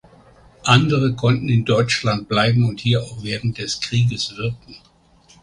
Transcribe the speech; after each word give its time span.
Andere 0.65 1.13
konnten 1.13 1.47
in 1.47 1.63
Deutschland 1.63 2.27
bleiben 2.27 2.65
und 2.67 2.79
hier 2.81 3.03
auch 3.03 3.21
während 3.23 3.59
des 3.59 3.79
Krieges 3.81 4.35
wirken. 4.35 4.75